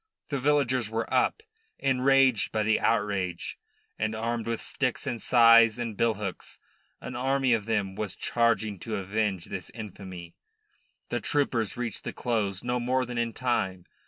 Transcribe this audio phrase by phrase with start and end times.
[0.29, 1.43] The villagers were up,
[1.77, 3.59] enraged by the outrage,
[3.99, 6.57] and armed with sticks and scythes and bill hooks,
[7.01, 10.33] an army of them was charging to avenge this infamy.
[11.09, 13.85] The troopers reached the close no more than in time.